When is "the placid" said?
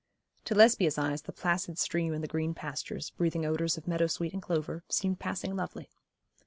1.21-1.77